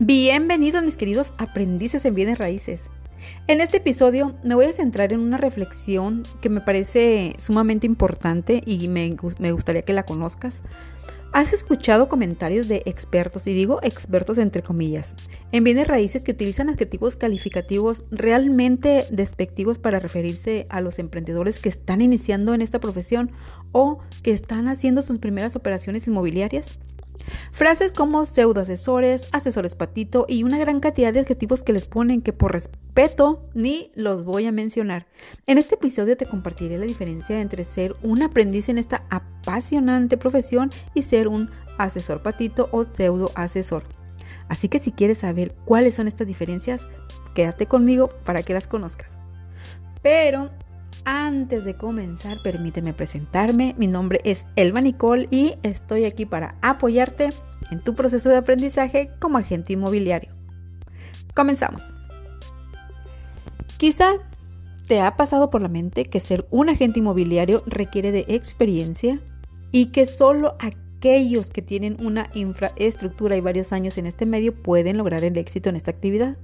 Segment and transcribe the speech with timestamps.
[0.00, 2.88] Bienvenidos mis queridos aprendices en bienes raíces.
[3.48, 8.62] En este episodio me voy a centrar en una reflexión que me parece sumamente importante
[8.64, 10.62] y me, me, gustaría que la conozcas.
[11.32, 15.16] ¿Has escuchado comentarios de expertos, y digo expertos entre comillas,
[15.50, 21.68] en bienes raíces que utilizan adjetivos calificativos realmente despectivos para referirse a los emprendedores que
[21.68, 23.32] están iniciando en esta profesión
[23.72, 26.78] o que están haciendo sus primeras operaciones inmobiliarias?
[27.52, 29.26] Frases como pseudo asesores,
[29.76, 34.24] patito y una gran cantidad de adjetivos que les ponen que por respeto ni los
[34.24, 35.06] voy a mencionar.
[35.46, 40.70] En este episodio te compartiré la diferencia entre ser un aprendiz en esta apasionante profesión
[40.94, 43.84] y ser un asesor patito o pseudo asesor.
[44.48, 46.86] Así que si quieres saber cuáles son estas diferencias,
[47.34, 49.20] quédate conmigo para que las conozcas.
[50.02, 50.50] Pero
[51.04, 53.74] antes de comenzar, permíteme presentarme.
[53.78, 57.30] Mi nombre es Elba Nicole y estoy aquí para apoyarte
[57.70, 60.32] en tu proceso de aprendizaje como agente inmobiliario.
[61.34, 61.94] Comenzamos.
[63.76, 64.14] Quizá
[64.86, 69.20] te ha pasado por la mente que ser un agente inmobiliario requiere de experiencia
[69.70, 74.96] y que solo aquellos que tienen una infraestructura y varios años en este medio pueden
[74.96, 76.36] lograr el éxito en esta actividad.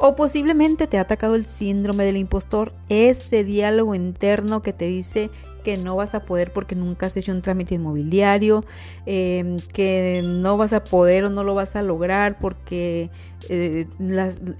[0.00, 5.28] O posiblemente te ha atacado el síndrome del impostor, ese diálogo interno que te dice
[5.64, 8.64] que no vas a poder porque nunca has hecho un trámite inmobiliario,
[9.06, 13.10] em, que no vas a poder o no lo vas a lograr porque
[13.48, 13.88] eh,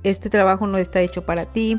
[0.02, 1.78] este trabajo no está hecho para ti.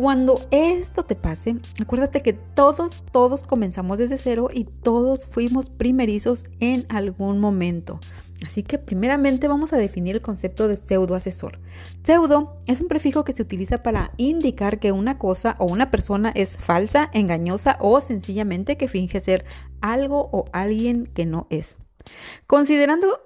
[0.00, 6.46] Cuando esto te pase, acuérdate que todos, todos comenzamos desde cero y todos fuimos primerizos
[6.58, 8.00] en algún momento.
[8.46, 11.58] Así que primeramente vamos a definir el concepto de pseudo asesor.
[12.02, 16.32] Pseudo es un prefijo que se utiliza para indicar que una cosa o una persona
[16.34, 19.44] es falsa, engañosa o sencillamente que finge ser
[19.82, 21.76] algo o alguien que no es.
[22.46, 23.20] Considerando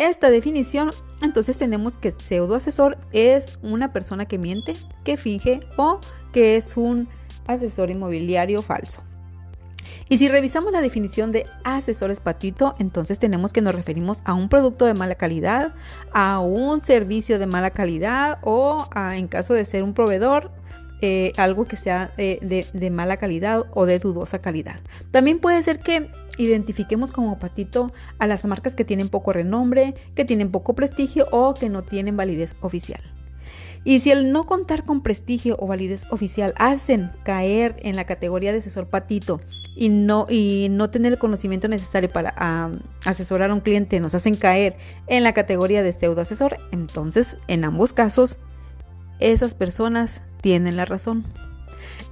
[0.00, 4.72] esta definición, entonces tenemos que pseudo asesor es una persona que miente,
[5.04, 6.00] que finge o
[6.32, 7.06] que es un
[7.46, 9.02] asesor inmobiliario falso.
[10.08, 14.48] Y si revisamos la definición de asesores patito, entonces tenemos que nos referimos a un
[14.48, 15.74] producto de mala calidad,
[16.12, 20.50] a un servicio de mala calidad o en caso de ser un proveedor,
[21.02, 24.80] eh, algo que sea de, de, mala calidad o de dudosa calidad.
[25.10, 30.24] También puede ser que identifiquemos como patito a las marcas que tienen poco renombre, que
[30.24, 33.00] tienen poco prestigio o que no tienen validez oficial.
[33.82, 38.52] Y si el no contar con prestigio o validez oficial hacen caer en la categoría
[38.52, 39.40] de asesor patito
[39.74, 42.70] y no, y no tener el conocimiento necesario para
[43.06, 47.64] asesorar a un cliente, nos hacen caer en la categoría de pseudo asesor, entonces en
[47.64, 48.36] ambos casos
[49.20, 51.24] esas personas tienen la razón.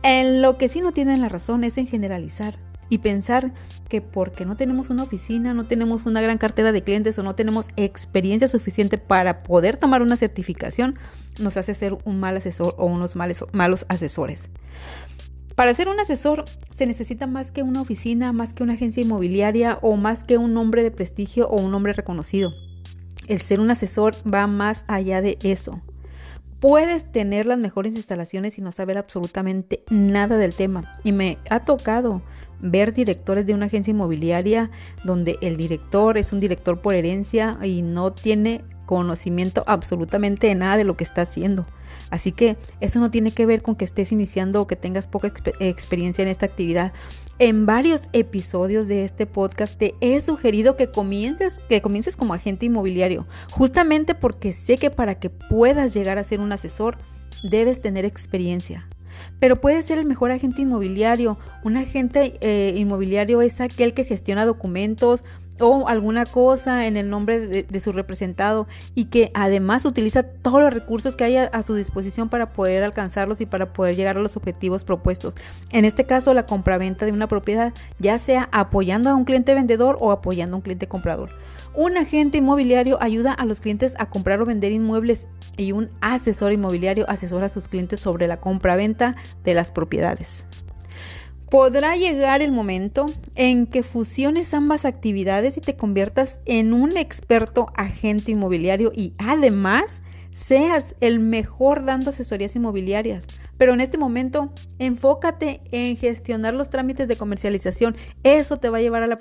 [0.02, 2.56] En lo que sí no tienen la razón es en generalizar
[2.88, 3.52] y pensar
[3.88, 7.34] que porque no tenemos una oficina, no tenemos una gran cartera de clientes o no
[7.34, 10.98] tenemos experiencia suficiente para poder tomar una certificación,
[11.40, 14.48] nos hace ser un mal asesor o unos malos asesores.
[15.54, 19.78] Para ser un asesor se necesita más que una oficina, más que una agencia inmobiliaria
[19.82, 22.54] o más que un nombre de prestigio o un nombre reconocido.
[23.26, 25.82] El ser un asesor va más allá de eso.
[26.60, 30.98] Puedes tener las mejores instalaciones y no saber absolutamente nada del tema.
[31.04, 32.22] Y me ha tocado
[32.60, 34.70] ver directores de una agencia inmobiliaria
[35.04, 40.76] donde el director es un director por herencia y no tiene conocimiento absolutamente de nada
[40.76, 41.66] de lo que está haciendo.
[42.10, 45.30] Así que eso no tiene que ver con que estés iniciando o que tengas poca
[45.60, 46.92] experiencia en esta actividad.
[47.40, 52.66] En varios episodios de este podcast te he sugerido que comiences, que comiences como agente
[52.66, 56.98] inmobiliario, justamente porque sé que para que puedas llegar a ser un asesor
[57.44, 58.88] debes tener experiencia.
[59.38, 61.38] Pero puede ser el mejor agente inmobiliario.
[61.62, 65.22] Un agente eh, inmobiliario es aquel que gestiona documentos
[65.60, 70.72] o alguna cosa en el nombre de, su representado y que además utiliza todos los
[70.72, 74.36] recursos que hay a, su disposición para poder alcanzarlos y para poder llegar a los
[74.36, 75.34] objetivos propuestos.
[75.70, 79.96] En este caso, la compraventa de una propiedad, ya sea apoyando a un cliente vendedor
[80.00, 81.30] o apoyando a un cliente comprador.
[81.74, 85.26] Un agente inmobiliario ayuda a los clientes a comprar o vender inmuebles
[85.56, 90.46] y un asesor inmobiliario asesora a sus clientes sobre la compraventa de las propiedades.
[91.50, 97.68] Podrá llegar el momento en que fusiones ambas actividades y te conviertas en un experto
[97.74, 103.24] agente inmobiliario y además seas el mejor dando asesorías inmobiliarias.
[103.56, 107.96] Pero en este momento, enfócate en gestionar los trámites de comercialización.
[108.22, 109.18] Eso te va a llevar a la,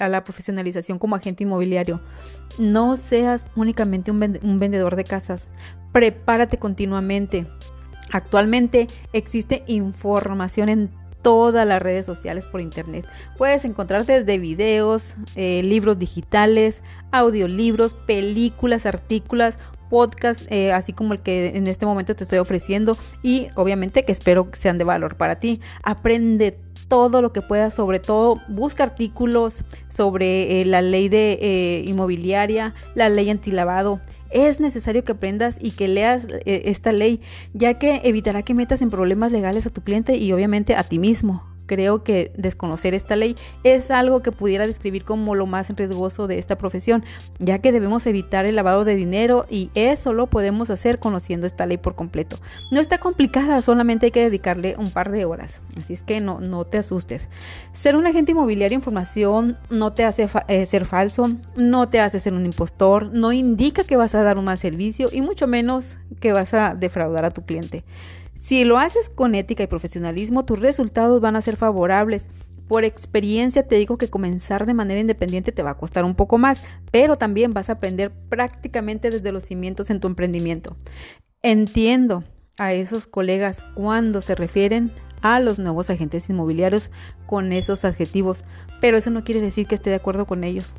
[0.00, 2.00] a la profesionalización como agente inmobiliario.
[2.58, 5.48] No seas únicamente un, un vendedor de casas.
[5.92, 7.46] Prepárate continuamente.
[8.10, 13.04] Actualmente existe información en todas las redes sociales por internet.
[13.36, 19.56] Puedes encontrar desde videos, eh, libros digitales, audiolibros, películas, artículos,
[19.90, 24.12] podcasts, eh, así como el que en este momento te estoy ofreciendo y obviamente que
[24.12, 25.60] espero que sean de valor para ti.
[25.82, 31.84] Aprende todo lo que puedas, sobre todo busca artículos sobre eh, la ley de eh,
[31.86, 34.00] inmobiliaria, la ley antilavado.
[34.30, 37.20] Es necesario que aprendas y que leas esta ley,
[37.54, 40.98] ya que evitará que metas en problemas legales a tu cliente y obviamente a ti
[40.98, 41.55] mismo.
[41.66, 43.34] Creo que desconocer esta ley
[43.64, 47.04] es algo que pudiera describir como lo más riesgoso de esta profesión,
[47.38, 51.66] ya que debemos evitar el lavado de dinero y eso lo podemos hacer conociendo esta
[51.66, 52.38] ley por completo.
[52.70, 56.40] No está complicada, solamente hay que dedicarle un par de horas, así es que no,
[56.40, 57.28] no te asustes.
[57.72, 62.20] Ser un agente inmobiliario en formación no te hace eh, ser falso, no te hace
[62.20, 65.96] ser un impostor, no indica que vas a dar un mal servicio y mucho menos
[66.20, 67.84] que vas a defraudar a tu cliente.
[68.36, 72.28] Si lo haces con ética y profesionalismo, tus resultados van a ser favorables.
[72.68, 76.36] Por experiencia te digo que comenzar de manera independiente te va a costar un poco
[76.36, 80.76] más, pero también vas a aprender prácticamente desde los cimientos en tu emprendimiento.
[81.42, 82.24] Entiendo
[82.58, 84.90] a esos colegas cuando se refieren
[85.22, 86.90] a los nuevos agentes inmobiliarios
[87.26, 88.44] con esos adjetivos,
[88.80, 90.74] pero eso no quiere decir que esté de acuerdo con ellos.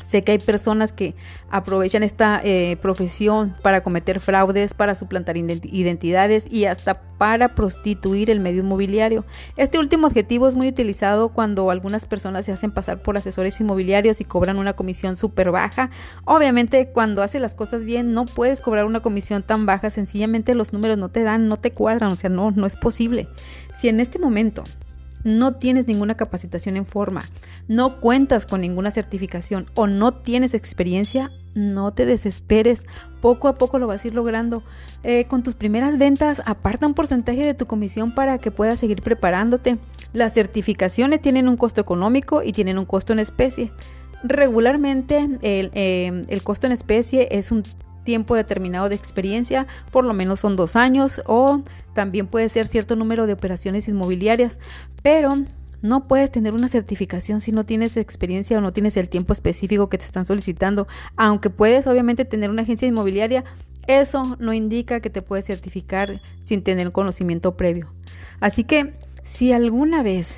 [0.00, 1.14] Sé que hay personas que
[1.50, 8.40] aprovechan esta eh, profesión para cometer fraudes, para suplantar identidades y hasta para prostituir el
[8.40, 9.24] medio inmobiliario.
[9.56, 14.20] Este último objetivo es muy utilizado cuando algunas personas se hacen pasar por asesores inmobiliarios
[14.20, 15.90] y cobran una comisión súper baja.
[16.24, 20.72] Obviamente cuando haces las cosas bien no puedes cobrar una comisión tan baja, sencillamente los
[20.72, 23.28] números no te dan, no te cuadran, o sea, no, no es posible.
[23.76, 24.62] Si en este momento
[25.24, 27.22] no tienes ninguna capacitación en forma,
[27.66, 32.84] no cuentas con ninguna certificación o no tienes experiencia, no te desesperes.
[33.20, 34.62] Poco a poco lo vas a ir logrando.
[35.02, 39.02] Eh, con tus primeras ventas, aparta un porcentaje de tu comisión para que puedas seguir
[39.02, 39.78] preparándote.
[40.12, 43.72] Las certificaciones tienen un costo económico y tienen un costo en especie.
[44.22, 47.62] Regularmente el, eh, el costo en especie es un
[48.04, 51.62] tiempo determinado de experiencia, por lo menos son dos años o
[51.94, 54.58] también puede ser cierto número de operaciones inmobiliarias,
[55.02, 55.30] pero
[55.80, 59.88] no puedes tener una certificación si no tienes experiencia o no tienes el tiempo específico
[59.88, 63.44] que te están solicitando, aunque puedes obviamente tener una agencia inmobiliaria.
[63.86, 67.92] Eso no indica que te puedes certificar sin tener conocimiento previo.
[68.40, 70.36] Así que si alguna vez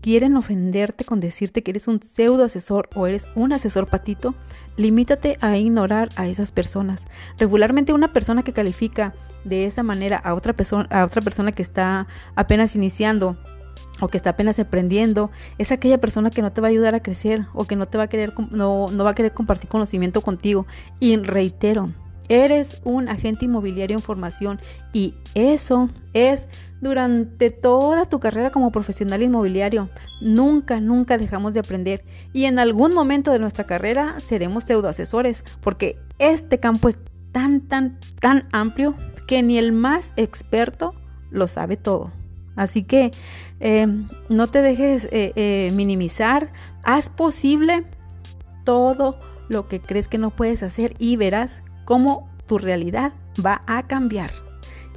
[0.00, 4.34] quieren ofenderte con decirte que eres un pseudo asesor o eres un asesor patito,
[4.76, 7.06] limítate a ignorar a esas personas.
[7.38, 9.14] Regularmente una persona que califica
[9.44, 13.36] de esa manera a otra, persona, a otra persona que está apenas iniciando
[14.00, 17.02] o que está apenas aprendiendo, es aquella persona que no te va a ayudar a
[17.02, 20.20] crecer o que no te va a querer no, no va a querer compartir conocimiento
[20.20, 20.66] contigo.
[21.00, 21.88] Y reitero,
[22.28, 24.60] Eres un agente inmobiliario en formación
[24.92, 26.48] y eso es
[26.80, 29.88] durante toda tu carrera como profesional inmobiliario.
[30.20, 35.98] Nunca, nunca dejamos de aprender y en algún momento de nuestra carrera seremos pseudoasesores porque
[36.18, 36.98] este campo es
[37.32, 38.94] tan, tan, tan amplio
[39.26, 40.94] que ni el más experto
[41.30, 42.12] lo sabe todo.
[42.56, 43.12] Así que
[43.60, 43.86] eh,
[44.28, 46.52] no te dejes eh, eh, minimizar,
[46.82, 47.86] haz posible
[48.64, 53.86] todo lo que crees que no puedes hacer y verás cómo tu realidad va a
[53.86, 54.30] cambiar.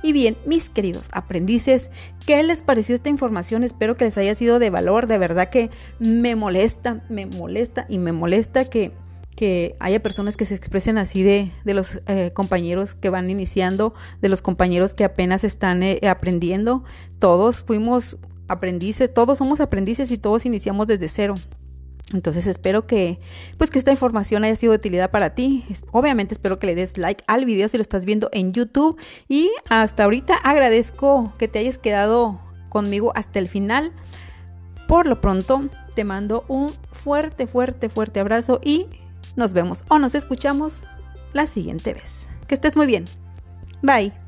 [0.03, 1.89] Y bien, mis queridos aprendices,
[2.25, 3.63] ¿qué les pareció esta información?
[3.63, 5.07] Espero que les haya sido de valor.
[5.07, 8.91] De verdad que me molesta, me molesta y me molesta que,
[9.37, 13.93] que haya personas que se expresen así de, de los eh, compañeros que van iniciando,
[14.21, 16.83] de los compañeros que apenas están eh, aprendiendo.
[17.19, 18.17] Todos fuimos
[18.49, 21.35] aprendices, todos somos aprendices y todos iniciamos desde cero.
[22.13, 23.19] Entonces espero que
[23.57, 25.65] pues que esta información haya sido de utilidad para ti.
[25.91, 29.51] Obviamente espero que le des like al video si lo estás viendo en YouTube y
[29.69, 32.39] hasta ahorita agradezco que te hayas quedado
[32.69, 33.91] conmigo hasta el final.
[34.87, 38.87] Por lo pronto te mando un fuerte fuerte fuerte abrazo y
[39.35, 40.83] nos vemos o nos escuchamos
[41.33, 42.27] la siguiente vez.
[42.47, 43.05] Que estés muy bien.
[43.81, 44.20] Bye.